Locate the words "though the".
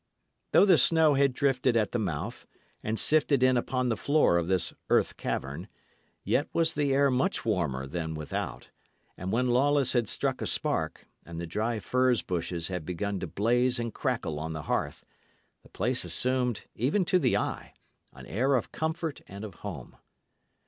0.51-0.79